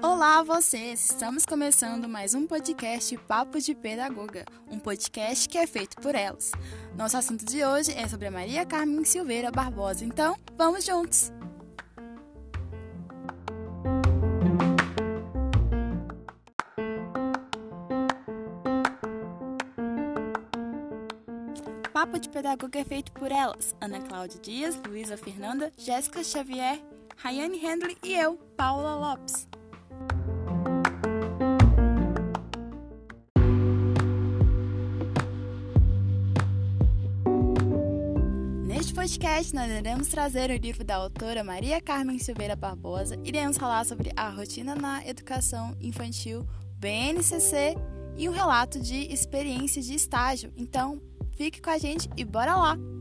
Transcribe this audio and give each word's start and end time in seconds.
Olá 0.00 0.44
vocês! 0.44 1.10
Estamos 1.10 1.44
começando 1.44 2.08
mais 2.08 2.34
um 2.34 2.46
podcast 2.46 3.18
Papo 3.26 3.58
de 3.58 3.74
Pedagoga, 3.74 4.44
um 4.70 4.78
podcast 4.78 5.48
que 5.48 5.58
é 5.58 5.66
feito 5.66 5.96
por 5.96 6.14
elas. 6.14 6.52
Nosso 6.96 7.16
assunto 7.16 7.44
de 7.44 7.64
hoje 7.64 7.90
é 7.98 8.06
sobre 8.06 8.28
a 8.28 8.30
Maria 8.30 8.64
Carmen 8.64 9.04
Silveira 9.04 9.50
Barbosa, 9.50 10.04
então 10.04 10.36
vamos 10.56 10.84
juntos! 10.84 11.32
Papo 22.00 22.18
de 22.18 22.30
Pedagoga 22.30 22.78
é 22.78 22.82
feito 22.82 23.12
por 23.12 23.30
elas, 23.30 23.76
Ana 23.78 24.00
Cláudia 24.00 24.40
Dias, 24.40 24.74
Luísa 24.88 25.18
Fernanda, 25.18 25.70
Jéssica 25.76 26.24
Xavier, 26.24 26.82
Rayane 27.14 27.58
Handley 27.58 27.94
e 28.02 28.14
eu, 28.14 28.38
Paula 28.56 28.94
Lopes. 28.94 29.46
Neste 38.64 38.94
podcast, 38.94 39.54
nós 39.54 39.70
iremos 39.70 40.08
trazer 40.08 40.50
o 40.50 40.56
livro 40.56 40.82
da 40.82 40.96
autora 40.96 41.44
Maria 41.44 41.82
Carmen 41.82 42.18
Silveira 42.18 42.56
Barbosa. 42.56 43.14
Iremos 43.22 43.58
falar 43.58 43.84
sobre 43.84 44.10
a 44.16 44.30
rotina 44.30 44.74
na 44.74 45.06
educação 45.06 45.76
infantil, 45.78 46.48
BNCC 46.78 47.76
e 48.16 48.26
um 48.26 48.32
relato 48.32 48.80
de 48.80 49.12
experiência 49.12 49.82
de 49.82 49.94
estágio. 49.94 50.50
Então, 50.56 51.09
fique 51.40 51.62
com 51.62 51.70
a 51.70 51.78
gente 51.78 52.06
e 52.18 52.22
bora 52.22 52.54
lá! 52.54 52.99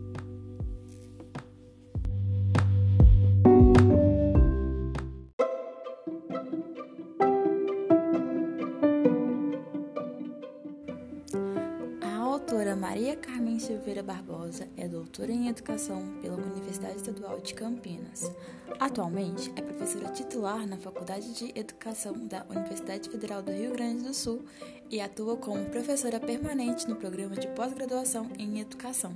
É 14.80 14.88
doutora 14.88 15.32
em 15.32 15.50
Educação 15.50 16.02
pela 16.22 16.38
Universidade 16.38 16.96
Estadual 16.96 17.40
de 17.42 17.54
Campinas. 17.54 18.32
Atualmente 18.80 19.52
é 19.56 19.62
professora 19.62 20.08
titular 20.10 20.66
na 20.66 20.78
Faculdade 20.78 21.34
de 21.34 21.52
Educação 21.60 22.14
da 22.28 22.46
Universidade 22.50 23.10
Federal 23.10 23.42
do 23.42 23.52
Rio 23.52 23.74
Grande 23.74 24.06
do 24.06 24.14
Sul 24.14 24.46
e 24.90 25.02
atua 25.02 25.36
como 25.36 25.66
professora 25.66 26.20
permanente 26.20 26.88
no 26.88 26.96
programa 26.96 27.36
de 27.36 27.48
pós-graduação 27.50 28.30
em 28.40 28.62
Educação 28.62 29.14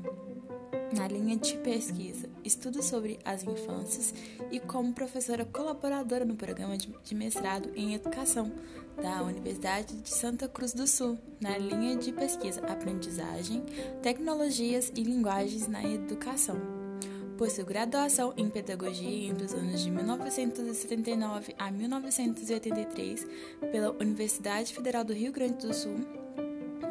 na 0.93 1.07
linha 1.07 1.35
de 1.35 1.57
pesquisa, 1.57 2.29
estudos 2.43 2.85
sobre 2.85 3.19
as 3.25 3.43
infâncias 3.43 4.13
e 4.51 4.59
como 4.59 4.93
professora 4.93 5.43
colaboradora 5.43 6.23
no 6.23 6.35
programa 6.35 6.77
de 6.77 7.15
mestrado 7.15 7.69
em 7.75 7.95
educação 7.95 8.51
da 9.01 9.23
Universidade 9.23 9.95
de 9.95 10.09
Santa 10.09 10.47
Cruz 10.47 10.71
do 10.71 10.85
Sul, 10.85 11.17
na 11.41 11.57
linha 11.57 11.95
de 11.95 12.11
pesquisa 12.11 12.61
Aprendizagem, 12.61 13.63
Tecnologias 14.01 14.91
e 14.95 15.03
Linguagens 15.03 15.67
na 15.67 15.83
Educação. 15.83 16.57
Possui 17.37 17.63
graduação 17.63 18.31
em 18.37 18.47
Pedagogia 18.47 19.27
entre 19.27 19.45
os 19.45 19.53
anos 19.53 19.81
de 19.81 19.89
1979 19.89 21.55
a 21.57 21.71
1983 21.71 23.25
pela 23.71 23.91
Universidade 23.91 24.73
Federal 24.73 25.03
do 25.03 25.13
Rio 25.13 25.31
Grande 25.31 25.65
do 25.65 25.73
Sul 25.73 26.22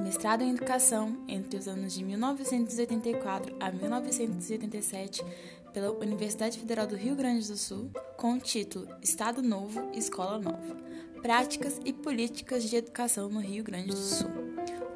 mestrado 0.02 0.42
em 0.42 0.50
Educação 0.50 1.16
entre 1.28 1.58
os 1.58 1.68
anos 1.68 1.94
de 1.94 2.04
1984 2.04 3.56
a 3.60 3.70
1987 3.70 5.24
pela 5.72 5.92
Universidade 5.92 6.58
Federal 6.58 6.86
do 6.86 6.96
Rio 6.96 7.14
Grande 7.14 7.48
do 7.48 7.56
Sul, 7.56 7.90
com 8.16 8.34
o 8.34 8.38
título 8.40 8.86
Estado 9.00 9.42
Novo, 9.42 9.90
Escola 9.94 10.38
Nova: 10.38 10.76
Práticas 11.22 11.80
e 11.84 11.92
Políticas 11.92 12.64
de 12.64 12.76
Educação 12.76 13.28
no 13.28 13.40
Rio 13.40 13.64
Grande 13.64 13.88
do 13.88 13.96
Sul. 13.96 14.30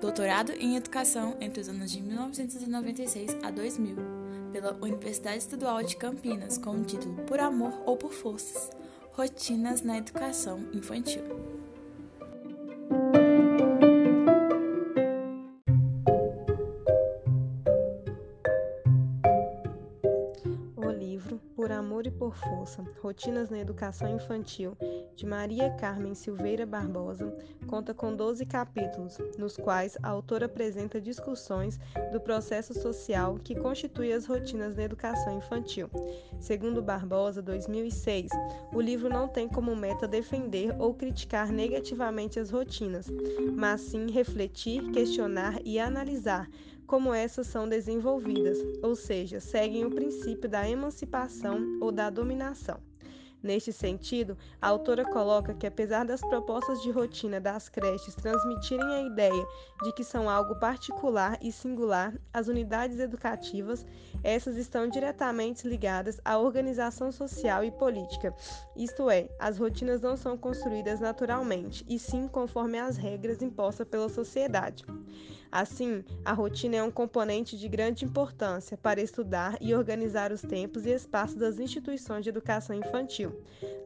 Doutorado 0.01 0.53
em 0.53 0.77
Educação 0.77 1.37
entre 1.41 1.61
os 1.61 1.69
anos 1.69 1.91
de 1.91 2.03
1996 2.03 3.39
a 3.43 3.51
2000 3.51 3.97
pela 4.53 4.77
Universidade 4.81 5.39
Estadual 5.39 5.83
de 5.83 5.97
Campinas, 5.97 6.59
com 6.59 6.71
o 6.71 6.85
título 6.85 7.15
Por 7.25 7.41
Amor 7.41 7.83
ou 7.87 7.97
por 7.97 8.13
Forças: 8.13 8.71
Rotinas 9.13 9.83
na 9.83 9.99
Educação 9.99 10.61
Infantil. 10.73 11.56
Por 22.19 22.35
Força, 22.35 22.85
Rotinas 23.01 23.51
na 23.51 23.59
Educação 23.59 24.09
Infantil, 24.09 24.77
de 25.15 25.27
Maria 25.27 25.71
Carmen 25.71 26.15
Silveira 26.15 26.67
Barbosa, 26.67 27.37
conta 27.67 27.93
com 27.93 28.15
12 28.15 28.45
capítulos, 28.47 29.19
nos 29.39 29.57
quais 29.57 29.97
a 30.03 30.09
autora 30.09 30.47
apresenta 30.47 31.01
discussões 31.01 31.79
do 32.13 32.21
processo 32.21 32.75
social 32.75 33.39
que 33.43 33.55
constitui 33.55 34.13
as 34.13 34.27
rotinas 34.27 34.77
na 34.77 34.85
educação 34.85 35.37
infantil. 35.37 35.89
Segundo 36.41 36.83
Barbosa, 36.83 37.43
2006, 37.43 38.31
o 38.73 38.81
livro 38.81 39.09
não 39.09 39.29
tem 39.29 39.49
como 39.49 39.77
meta 39.77 40.09
defender 40.09 40.75
ou 40.79 40.95
criticar 40.95 41.53
negativamente 41.53 42.39
as 42.39 42.51
rotinas, 42.51 43.07
mas 43.55 43.83
sim 43.83 44.11
refletir, 44.11 44.91
questionar 44.91 45.61
e 45.65 45.79
analisar 45.79 46.49
como 46.87 47.13
essas 47.13 47.47
são 47.47 47.69
desenvolvidas, 47.69 48.59
ou 48.83 48.95
seja, 48.95 49.41
seguem 49.41 49.85
o 49.85 49.91
princípio 49.91 50.49
da 50.49 50.69
emancipação 50.69 51.79
ou 51.81 51.91
da 51.91 52.09
dominação. 52.09 52.81
Neste 53.43 53.73
sentido, 53.73 54.37
a 54.61 54.69
autora 54.69 55.05
coloca 55.05 55.55
que, 55.55 55.67
apesar 55.67 56.05
das 56.05 56.21
propostas 56.21 56.83
de 56.83 56.91
rotina 56.91 57.41
das 57.41 57.69
creches 57.69 58.15
transmitirem 58.17 58.85
a 58.85 59.03
ideia 59.03 59.47
de 59.85 59.93
que 59.93 60.03
são 60.03 60.29
algo 60.29 60.59
particular 60.59 61.39
e 61.41 61.53
singular, 61.53 62.13
as 62.33 62.49
unidades 62.49 62.99
educativas, 62.99 63.87
essas 64.25 64.57
estão 64.57 64.89
diretamente 64.89 65.69
ligadas 65.69 66.21
à 66.25 66.39
organização 66.39 67.13
social 67.13 67.63
e 67.63 67.71
política. 67.71 68.35
Isto 68.75 69.09
é, 69.09 69.29
as 69.39 69.59
rotinas 69.59 70.01
não 70.01 70.17
são 70.17 70.37
construídas 70.37 70.99
naturalmente, 70.99 71.85
e 71.89 72.01
sim 72.01 72.27
conforme 72.27 72.81
as 72.81 72.97
regras 72.97 73.43
impostas 73.43 73.87
pela 73.87 74.09
sociedade. 74.09 74.85
Assim, 75.59 76.05
a 76.23 76.35
rotina 76.35 76.77
é 76.77 76.83
um 76.83 76.91
componente 76.91 77.57
de 77.57 77.67
grande 77.67 78.05
importância 78.05 78.77
para 78.77 79.01
estudar 79.01 79.57
e 79.59 79.75
organizar 79.75 80.31
os 80.31 80.43
tempos 80.43 80.85
e 80.85 80.91
espaços 80.91 81.35
das 81.35 81.59
instituições 81.59 82.25
de 82.25 82.29
educação 82.29 82.77
infantil, 82.77 83.33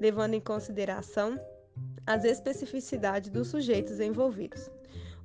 levando 0.00 0.34
em 0.34 0.41
consideração 0.41 1.38
as 2.04 2.25
especificidades 2.25 3.30
dos 3.30 3.47
sujeitos 3.47 4.00
envolvidos. 4.00 4.69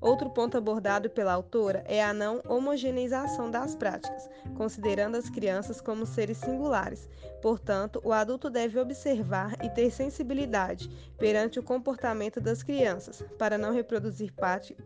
Outro 0.06 0.30
ponto 0.30 0.56
abordado 0.56 1.10
pela 1.10 1.34
autora 1.34 1.84
é 1.88 2.04
a 2.04 2.14
não 2.14 2.40
homogeneização 2.48 3.50
das 3.50 3.74
práticas, 3.74 4.30
considerando 4.56 5.18
as 5.18 5.32
crianças 5.32 5.82
como 5.82 6.06
seres 6.06 6.38
singulares. 6.38 7.10
Portanto, 7.42 8.00
o 8.04 8.14
adulto 8.14 8.48
deve 8.48 8.80
observar 8.80 9.56
e 9.66 9.70
ter 9.72 9.90
sensibilidade 9.90 10.92
perante 11.18 11.58
o 11.58 11.64
comportamento 11.64 12.40
das 12.40 12.62
crianças, 12.62 13.24
para 13.40 13.58
não 13.58 13.74
reproduzir 13.74 14.32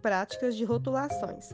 práticas 0.02 0.56
de 0.56 0.63
rotulações. 0.63 1.53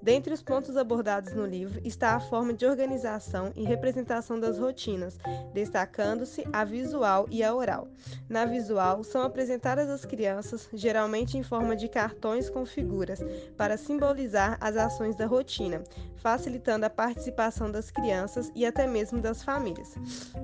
Dentre 0.00 0.32
os 0.32 0.42
pontos 0.42 0.76
abordados 0.76 1.32
no 1.34 1.44
livro 1.44 1.80
está 1.84 2.14
a 2.14 2.20
forma 2.20 2.52
de 2.52 2.64
organização 2.64 3.52
e 3.56 3.64
representação 3.64 4.38
das 4.38 4.58
rotinas, 4.58 5.18
destacando-se 5.52 6.44
a 6.52 6.64
visual 6.64 7.26
e 7.30 7.42
a 7.42 7.54
oral. 7.54 7.88
Na 8.28 8.44
visual, 8.44 9.02
são 9.02 9.22
apresentadas 9.22 9.90
as 9.90 10.04
crianças, 10.04 10.68
geralmente 10.72 11.36
em 11.36 11.42
forma 11.42 11.74
de 11.74 11.88
cartões 11.88 12.48
com 12.48 12.64
figuras, 12.64 13.20
para 13.56 13.76
simbolizar 13.76 14.56
as 14.60 14.76
ações 14.76 15.16
da 15.16 15.26
rotina, 15.26 15.82
facilitando 16.16 16.86
a 16.86 16.90
participação 16.90 17.70
das 17.70 17.90
crianças 17.90 18.52
e 18.54 18.64
até 18.64 18.86
mesmo 18.86 19.20
das 19.20 19.42
famílias. 19.42 19.94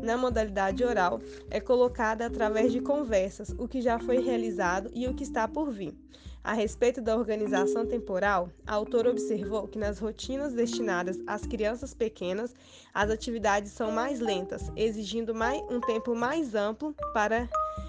Na 0.03 0.17
modalidade 0.17 0.85
oral, 0.85 1.21
é 1.51 1.61
colocada 1.61 2.27
através 2.27 2.73
de 2.73 2.81
conversas 2.81 3.51
o 3.57 3.69
que 3.69 3.81
já 3.81 3.99
foi 3.99 4.19
realizado 4.19 4.91
e 4.93 5.07
o 5.07 5.15
que 5.15 5.23
está 5.23 5.47
por 5.47 5.71
vir. 5.71 5.97
A 6.45 6.53
respeito 6.53 7.01
da 7.01 7.17
organização 7.17 7.87
temporal, 7.87 8.51
a 8.67 8.75
autora 8.75 9.11
observou 9.11 9.67
que 9.67 9.79
nas 9.79 9.99
rotinas 9.99 10.53
destinadas 10.53 11.19
às 11.27 11.47
crianças 11.47 11.95
pequenas, 11.95 12.55
as 12.93 13.11
atividades 13.11 13.73
são 13.73 13.91
mais 13.91 14.21
lentas, 14.21 14.71
exigindo 14.77 15.35
mais, 15.35 15.63
um 15.71 15.81
tempo 15.81 16.15
mais 16.15 16.55
amplo 16.55 16.95
para 17.15 17.49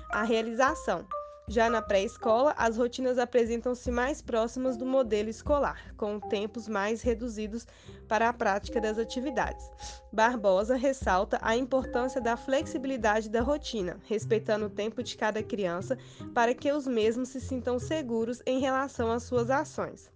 a 0.10 0.24
realização. 0.24 1.06
Já 1.50 1.70
na 1.70 1.82
pré-escola, 1.82 2.56
as 2.58 2.78
rotinas 2.78 3.20
apresentam-se 3.20 3.92
mais 3.92 4.22
próximas 4.22 4.78
do 4.78 4.86
modelo 4.86 5.30
escolar, 5.30 5.94
com 5.98 6.18
tempos 6.18 6.70
mais 6.70 7.02
reduzidos 7.02 7.68
para 8.08 8.30
a 8.30 8.34
prática 8.34 8.80
das 8.80 8.98
atividades. 8.98 9.70
Barbosa 10.12 10.76
ressalta 10.76 11.38
a 11.42 11.56
importância 11.56 12.22
da 12.22 12.38
flexibilidade 12.38 13.30
da 13.30 13.42
rotina, 13.42 14.00
respeitando 14.08 14.68
o 14.68 14.70
tempo 14.70 15.04
de 15.04 15.18
cada 15.18 15.44
criança 15.44 15.98
para 16.34 16.54
que 16.54 16.72
os 16.72 16.88
mesmos 16.88 17.30
se 17.30 17.42
sintam 17.42 17.78
seguros 17.78 18.42
em 18.46 18.60
relação 18.60 19.12
às 19.12 19.24
suas 19.24 19.50
ações. 19.50 20.10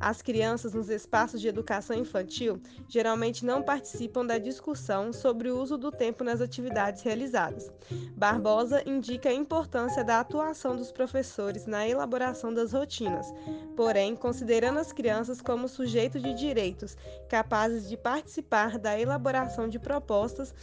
As 0.00 0.20
crianças 0.20 0.74
nos 0.74 0.88
espaços 0.88 1.40
de 1.40 1.48
educação 1.48 1.96
infantil 1.96 2.60
geralmente 2.88 3.46
não 3.46 3.62
participam 3.62 4.26
da 4.26 4.38
discussão 4.38 5.12
sobre 5.12 5.50
o 5.50 5.60
uso 5.60 5.78
do 5.78 5.90
tempo 5.92 6.24
nas 6.24 6.40
atividades 6.40 7.02
realizadas. 7.02 7.70
Barbosa 8.16 8.82
indica 8.86 9.28
a 9.28 9.34
importância 9.34 10.02
da 10.02 10.20
atuação 10.20 10.76
dos 10.76 10.90
professores 10.90 11.66
na 11.66 11.86
elaboração 11.86 12.52
das 12.52 12.72
rotinas, 12.72 13.32
porém, 13.76 14.16
considerando 14.16 14.80
as 14.80 14.92
crianças 14.92 15.40
como 15.40 15.68
sujeitos 15.68 16.22
de 16.22 16.34
direitos 16.34 16.96
capazes 17.34 17.88
de 17.88 17.96
participar 17.96 18.78
da 18.78 18.96
elaboração 18.96 19.68
de 19.68 19.76
propostas 19.76 20.54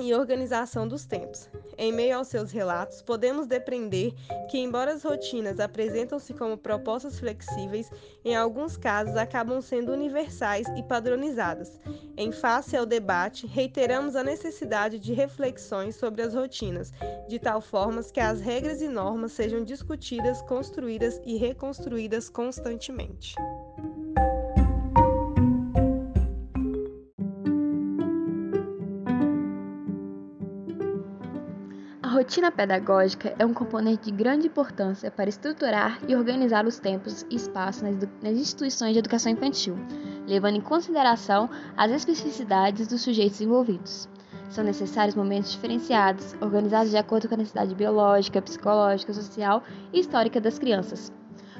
e 0.00 0.12
organização 0.12 0.88
dos 0.88 1.06
tempos. 1.06 1.48
Em 1.78 1.92
meio 1.92 2.16
aos 2.16 2.26
seus 2.26 2.50
relatos, 2.50 3.02
podemos 3.02 3.46
depreender 3.46 4.12
que, 4.50 4.58
embora 4.58 4.92
as 4.92 5.04
rotinas 5.04 5.60
apresentam-se 5.60 6.34
como 6.34 6.58
propostas 6.58 7.20
flexíveis, 7.20 7.88
em 8.24 8.34
alguns 8.34 8.76
casos 8.76 9.16
acabam 9.16 9.60
sendo 9.60 9.92
universais 9.92 10.66
e 10.76 10.82
padronizadas. 10.82 11.78
Em 12.16 12.32
face 12.32 12.76
ao 12.76 12.84
debate, 12.84 13.46
reiteramos 13.46 14.16
a 14.16 14.24
necessidade 14.24 14.98
de 14.98 15.12
reflexões 15.12 15.94
sobre 15.94 16.20
as 16.20 16.34
rotinas, 16.34 16.92
de 17.28 17.38
tal 17.38 17.60
forma 17.60 18.02
que 18.02 18.18
as 18.18 18.40
regras 18.40 18.82
e 18.82 18.88
normas 18.88 19.30
sejam 19.30 19.62
discutidas, 19.62 20.42
construídas 20.42 21.20
e 21.24 21.36
reconstruídas 21.36 22.28
constantemente. 22.28 23.36
Rotina 32.26 32.50
pedagógica 32.50 33.32
é 33.38 33.46
um 33.46 33.54
componente 33.54 34.06
de 34.06 34.10
grande 34.10 34.48
importância 34.48 35.12
para 35.12 35.28
estruturar 35.28 36.00
e 36.08 36.16
organizar 36.16 36.66
os 36.66 36.76
tempos 36.76 37.24
e 37.30 37.36
espaços 37.36 37.82
nas 38.20 38.32
instituições 38.32 38.94
de 38.94 38.98
educação 38.98 39.30
infantil, 39.30 39.76
levando 40.26 40.56
em 40.56 40.60
consideração 40.60 41.48
as 41.76 41.92
especificidades 41.92 42.88
dos 42.88 43.02
sujeitos 43.02 43.40
envolvidos. 43.40 44.08
São 44.50 44.64
necessários 44.64 45.14
momentos 45.14 45.52
diferenciados, 45.52 46.34
organizados 46.40 46.90
de 46.90 46.96
acordo 46.96 47.28
com 47.28 47.34
a 47.34 47.38
necessidade 47.38 47.72
biológica, 47.76 48.42
psicológica, 48.42 49.12
social 49.12 49.62
e 49.92 50.00
histórica 50.00 50.40
das 50.40 50.58
crianças. 50.58 51.12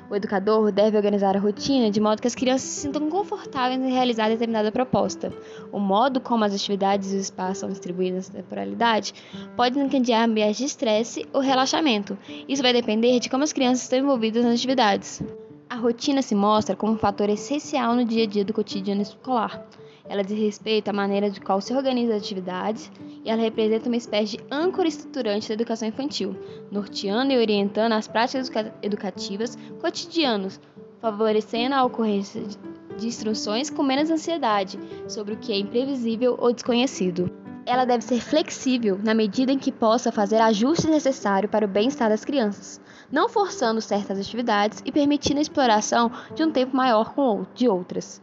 O 0.09 0.15
educador 0.15 0.71
deve 0.71 0.97
organizar 0.97 1.37
a 1.37 1.41
rotina 1.41 1.91
de 1.91 2.01
modo 2.01 2.21
que 2.21 2.29
as 2.29 2.35
crianças 2.35 2.69
se 2.69 2.83
sintam 2.83 3.11
confortáveis 3.11 3.81
em 3.81 3.91
realizar 3.91 4.29
determinada 4.29 4.71
proposta. 4.71 5.33
O 5.73 5.81
modo 5.81 6.21
como 6.21 6.45
as 6.45 6.55
atividades 6.55 7.13
e 7.13 7.17
os 7.17 7.23
espaços 7.23 7.59
são 7.59 7.69
distribuídos 7.69 8.29
na 8.29 8.37
temporalidade 8.37 9.13
pode 9.57 9.79
encadear 9.79 10.25
ambientes 10.25 10.59
de 10.59 10.65
estresse 10.65 11.27
ou 11.33 11.41
relaxamento. 11.41 12.17
Isso 12.49 12.63
vai 12.63 12.73
depender 12.73 13.19
de 13.19 13.29
como 13.29 13.43
as 13.43 13.53
crianças 13.53 13.83
estão 13.83 13.99
envolvidas 13.99 14.45
nas 14.45 14.55
atividades. 14.55 15.23
A 15.69 15.75
rotina 15.75 16.23
se 16.23 16.35
mostra 16.35 16.77
como 16.77 16.93
um 16.93 16.99
fator 16.99 17.29
essencial 17.29 17.97
no 17.97 18.05
dia 18.05 18.23
a 18.23 18.27
dia 18.27 18.45
do 18.45 18.53
cotidiano 18.53 19.03
escolar. 19.03 19.67
Ela 20.09 20.23
diz 20.23 20.39
respeito 20.39 20.89
à 20.89 20.93
maneira 20.93 21.31
de 21.31 21.41
qual 21.41 21.61
se 21.61 21.75
organiza 21.75 22.15
as 22.15 22.23
atividades 22.23 22.91
e 23.25 23.31
ela 23.31 23.43
representa 23.43 23.89
uma 23.89 23.97
espécie 23.97 24.37
de 24.37 24.45
âncora 24.51 24.87
estruturante 24.87 25.49
da 25.49 25.55
educação 25.55 25.89
infantil, 25.89 26.37
norteando 26.71 27.33
e 27.33 27.39
orientando 27.39 27.93
as 27.93 28.07
práticas 28.07 28.51
educativas 28.83 29.59
cotidianas, 29.81 30.61
favorecendo 31.01 31.75
a 31.75 31.85
ocorrência 31.85 32.43
de 32.97 33.07
instruções 33.07 33.69
com 33.69 33.83
menos 33.83 34.11
ansiedade 34.11 34.79
sobre 35.09 35.35
o 35.35 35.37
que 35.37 35.53
é 35.53 35.59
imprevisível 35.59 36.37
ou 36.39 36.53
desconhecido. 36.53 37.31
Ela 37.67 37.85
deve 37.85 38.05
ser 38.05 38.21
flexível 38.21 38.97
na 39.03 39.13
medida 39.13 39.51
em 39.51 39.59
que 39.59 39.73
possa 39.73 40.13
fazer 40.13 40.41
ajustes 40.41 40.89
necessários 40.89 41.51
para 41.51 41.65
o 41.65 41.69
bem-estar 41.69 42.09
das 42.09 42.25
crianças, 42.25 42.81
não 43.11 43.29
forçando 43.29 43.81
certas 43.81 44.21
atividades 44.21 44.81
e 44.87 44.93
permitindo 44.93 45.41
a 45.41 45.43
exploração 45.43 46.13
de 46.33 46.45
um 46.45 46.53
tempo 46.53 46.77
maior 46.77 47.13
com 47.13 47.45
de 47.55 47.69
outras. 47.69 48.23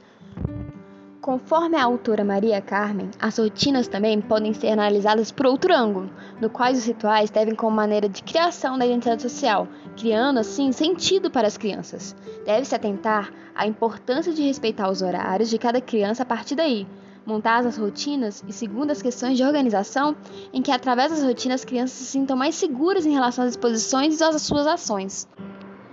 Conforme 1.23 1.77
a 1.77 1.85
autora 1.85 2.25
Maria 2.25 2.59
Carmen, 2.59 3.09
as 3.17 3.37
rotinas 3.37 3.87
também 3.87 4.19
podem 4.19 4.53
ser 4.53 4.73
analisadas 4.73 5.31
por 5.31 5.45
outro 5.45 5.73
ângulo, 5.73 6.11
no 6.41 6.49
qual 6.49 6.69
os 6.69 6.85
rituais 6.85 7.29
devem 7.29 7.55
como 7.55 7.73
maneira 7.73 8.09
de 8.09 8.21
criação 8.21 8.77
da 8.77 8.85
identidade 8.85 9.21
social, 9.21 9.65
criando 9.95 10.39
assim 10.39 10.73
sentido 10.73 11.31
para 11.31 11.47
as 11.47 11.55
crianças. 11.55 12.13
Deve-se 12.45 12.75
atentar 12.75 13.31
à 13.55 13.65
importância 13.65 14.33
de 14.33 14.43
respeitar 14.43 14.91
os 14.91 15.01
horários 15.01 15.49
de 15.49 15.57
cada 15.57 15.79
criança 15.79 16.23
a 16.23 16.25
partir 16.25 16.55
daí, 16.55 16.85
montar 17.25 17.65
as 17.65 17.77
rotinas 17.77 18.43
e 18.45 18.51
segundo 18.51 18.91
as 18.91 19.01
questões 19.01 19.37
de 19.37 19.45
organização, 19.45 20.17
em 20.51 20.61
que 20.61 20.71
através 20.71 21.09
das 21.09 21.23
rotinas 21.23 21.61
as 21.61 21.65
crianças 21.65 21.99
se 21.99 22.03
sintam 22.03 22.35
mais 22.35 22.55
seguras 22.55 23.05
em 23.05 23.13
relação 23.13 23.45
às 23.45 23.51
exposições 23.51 24.19
e 24.19 24.23
às 24.25 24.41
suas 24.41 24.67
ações. 24.67 25.25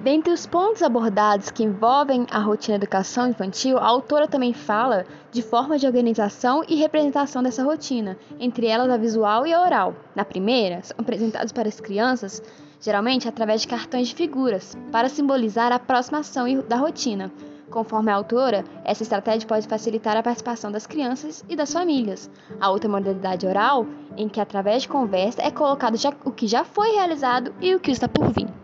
Dentre 0.03 0.33
os 0.33 0.47
pontos 0.47 0.83
abordados 0.83 1.51
que 1.51 1.63
envolvem 1.63 2.27
a 2.31 2.39
rotina 2.39 2.77
educação 2.77 3.29
infantil, 3.29 3.77
a 3.77 3.85
autora 3.85 4.27
também 4.27 4.55
fala 4.55 5.05
de 5.31 5.43
formas 5.43 5.79
de 5.79 5.87
organização 5.87 6.65
e 6.67 6.77
representação 6.77 7.43
dessa 7.43 7.63
rotina, 7.63 8.17
entre 8.39 8.67
elas 8.67 8.89
a 8.89 8.97
visual 8.97 9.47
e 9.47 9.53
a 9.53 9.61
oral. 9.61 9.95
Na 10.17 10.25
primeira, 10.25 10.83
são 10.83 10.97
apresentados 10.99 11.53
para 11.53 11.69
as 11.69 11.81
crianças, 11.81 12.43
geralmente 12.81 13.29
através 13.29 13.61
de 13.61 13.69
cartões 13.69 14.09
de 14.09 14.15
figuras, 14.15 14.75
para 14.91 15.11
simbolizar 15.11 15.71
a 15.71 15.75
aproximação 15.75 16.47
da 16.67 16.77
rotina. 16.77 17.31
Conforme 17.69 18.11
a 18.11 18.15
autora, 18.15 18.65
essa 18.87 19.03
estratégia 19.03 19.47
pode 19.47 19.69
facilitar 19.69 20.17
a 20.17 20.23
participação 20.23 20.73
das 20.73 20.87
crianças 20.87 21.45
e 21.47 21.55
das 21.55 21.75
famílias. 21.75 22.31
A 22.59 22.71
outra 22.71 22.89
modalidade 22.89 23.47
oral, 23.47 23.87
em 24.17 24.31
que 24.31 24.41
através 24.41 24.81
de 24.81 24.89
conversa 24.89 25.43
é 25.43 25.51
colocado 25.51 25.99
já, 25.99 26.11
o 26.25 26.33
que 26.33 26.47
já 26.47 26.65
foi 26.65 26.93
realizado 26.93 27.55
e 27.61 27.75
o 27.75 27.81
que 27.81 27.91
está 27.91 28.09
por 28.09 28.33
vir. 28.33 28.60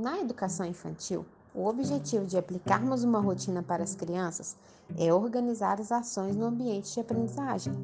Na 0.00 0.18
educação 0.18 0.64
infantil, 0.64 1.26
o 1.54 1.66
objetivo 1.66 2.24
de 2.24 2.38
aplicarmos 2.38 3.04
uma 3.04 3.20
rotina 3.20 3.62
para 3.62 3.82
as 3.82 3.94
crianças 3.94 4.56
é 4.96 5.12
organizar 5.12 5.78
as 5.78 5.92
ações 5.92 6.34
no 6.34 6.46
ambiente 6.46 6.94
de 6.94 7.00
aprendizagem, 7.00 7.74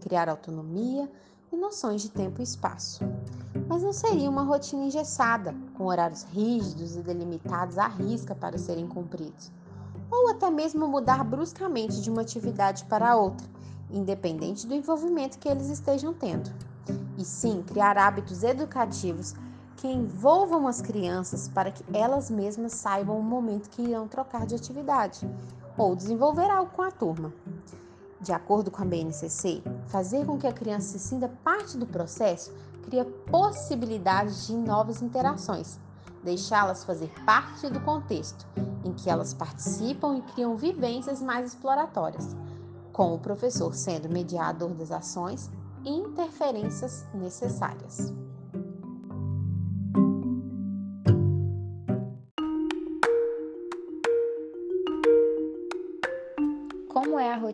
criar 0.00 0.30
autonomia 0.30 1.06
e 1.52 1.56
noções 1.58 2.00
de 2.00 2.10
tempo 2.10 2.40
e 2.40 2.44
espaço. 2.44 3.04
Mas 3.68 3.82
não 3.82 3.92
seria 3.92 4.30
uma 4.30 4.42
rotina 4.42 4.86
engessada, 4.86 5.54
com 5.74 5.84
horários 5.84 6.22
rígidos 6.22 6.96
e 6.96 7.02
delimitados 7.02 7.76
à 7.76 7.88
risca 7.88 8.34
para 8.34 8.56
serem 8.56 8.88
cumpridos, 8.88 9.52
ou 10.10 10.30
até 10.30 10.50
mesmo 10.50 10.88
mudar 10.88 11.22
bruscamente 11.24 12.00
de 12.00 12.08
uma 12.08 12.22
atividade 12.22 12.86
para 12.86 13.16
outra, 13.16 13.46
independente 13.90 14.66
do 14.66 14.72
envolvimento 14.72 15.38
que 15.38 15.50
eles 15.50 15.68
estejam 15.68 16.14
tendo. 16.14 16.50
E 17.18 17.24
sim 17.24 17.62
criar 17.62 17.98
hábitos 17.98 18.42
educativos 18.42 19.34
que 19.84 19.92
envolvam 19.92 20.66
as 20.66 20.80
crianças 20.80 21.46
para 21.46 21.70
que 21.70 21.84
elas 21.94 22.30
mesmas 22.30 22.72
saibam 22.72 23.18
o 23.18 23.22
momento 23.22 23.68
que 23.68 23.82
irão 23.82 24.08
trocar 24.08 24.46
de 24.46 24.54
atividade 24.54 25.28
ou 25.76 25.94
desenvolver 25.94 26.48
algo 26.50 26.70
com 26.70 26.80
a 26.80 26.90
turma. 26.90 27.30
De 28.18 28.32
acordo 28.32 28.70
com 28.70 28.80
a 28.80 28.86
BNCC, 28.86 29.62
fazer 29.88 30.24
com 30.24 30.38
que 30.38 30.46
a 30.46 30.54
criança 30.54 30.96
se 30.96 30.98
sinta 30.98 31.28
parte 31.44 31.76
do 31.76 31.84
processo 31.84 32.50
cria 32.82 33.04
possibilidades 33.30 34.46
de 34.46 34.56
novas 34.56 35.02
interações, 35.02 35.78
deixá-las 36.22 36.82
fazer 36.82 37.12
parte 37.26 37.68
do 37.68 37.80
contexto 37.80 38.46
em 38.86 38.94
que 38.94 39.10
elas 39.10 39.34
participam 39.34 40.16
e 40.16 40.22
criam 40.32 40.56
vivências 40.56 41.20
mais 41.20 41.50
exploratórias, 41.50 42.34
com 42.90 43.14
o 43.14 43.18
professor 43.18 43.74
sendo 43.74 44.08
mediador 44.08 44.70
das 44.70 44.90
ações 44.90 45.50
e 45.84 45.90
interferências 45.90 47.04
necessárias. 47.12 48.23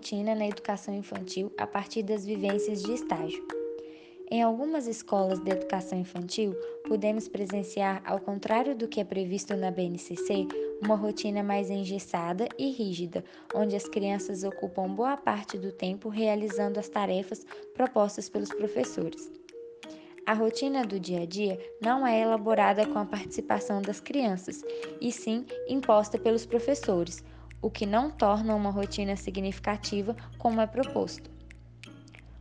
Rotina 0.01 0.35
na 0.35 0.49
educação 0.49 0.95
infantil 0.95 1.53
a 1.59 1.67
partir 1.67 2.03
das 2.03 2.25
vivências 2.25 2.83
de 2.83 2.95
estágio. 2.95 3.47
Em 4.31 4.41
algumas 4.43 4.87
escolas 4.87 5.39
de 5.41 5.51
educação 5.51 5.99
infantil, 5.99 6.55
podemos 6.89 7.29
presenciar, 7.29 8.01
ao 8.07 8.19
contrário 8.19 8.75
do 8.75 8.89
que 8.89 8.99
é 8.99 9.05
previsto 9.05 9.55
na 9.55 9.71
BNCC, 9.71 10.49
uma 10.83 10.95
rotina 10.95 11.43
mais 11.43 11.69
engessada 11.69 12.49
e 12.59 12.71
rígida, 12.71 13.23
onde 13.55 13.77
as 13.77 13.87
crianças 13.87 14.43
ocupam 14.43 14.89
boa 14.89 15.19
parte 15.19 15.59
do 15.59 15.71
tempo 15.71 16.09
realizando 16.09 16.81
as 16.81 16.89
tarefas 16.89 17.45
propostas 17.75 18.27
pelos 18.31 18.49
professores. 18.49 19.31
A 20.25 20.33
rotina 20.33 20.83
do 20.83 20.99
dia 20.99 21.23
a 21.23 21.27
dia 21.27 21.59
não 21.79 22.07
é 22.07 22.23
elaborada 22.23 22.87
com 22.87 22.99
a 22.99 23.05
participação 23.05 23.83
das 23.83 24.01
crianças, 24.01 24.63
e 24.99 25.13
sim 25.13 25.45
imposta 25.69 26.17
pelos 26.17 26.47
professores, 26.47 27.23
o 27.63 27.71
que 27.71 27.87
não 27.87 28.11
torna 28.11 28.55
uma 28.55 28.71
rotina 28.71 29.17
significativa 29.17 30.17
como 30.39 30.61
é 30.61 30.67
proposto. 30.67 31.31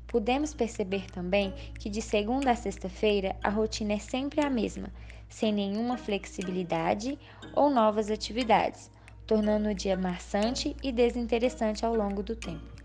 Podemos 0.08 0.54
perceber 0.54 1.10
também 1.12 1.54
que 1.78 1.90
de 1.90 2.02
segunda 2.02 2.52
a 2.52 2.56
sexta-feira 2.56 3.36
a 3.44 3.50
rotina 3.50 3.94
é 3.94 4.00
sempre 4.00 4.42
a 4.42 4.50
mesma, 4.50 4.92
sem 5.28 5.54
nenhuma 5.54 5.98
flexibilidade 5.98 7.18
ou 7.54 7.70
novas 7.70 8.10
atividades, 8.10 8.90
tornando 9.28 9.70
o 9.70 9.76
dia 9.76 9.96
maçante 9.96 10.76
e 10.82 10.92
desinteressante 10.92 11.86
ao 11.86 11.94
longo 11.94 12.24
do 12.24 12.36
tempo. 12.36 12.79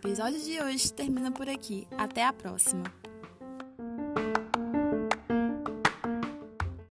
Episódio 0.00 0.40
de 0.40 0.62
hoje 0.62 0.92
termina 0.92 1.30
por 1.30 1.48
aqui. 1.48 1.86
Até 1.98 2.24
a 2.24 2.32
próxima! 2.32 3.09